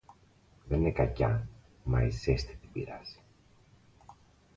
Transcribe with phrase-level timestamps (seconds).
[0.67, 1.47] Δεν είναι κακιά,
[1.83, 3.19] μα η ζέστη την πειράζει